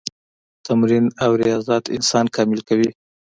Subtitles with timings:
[0.65, 2.89] تمرین او ریاضت انسان کامل کوي.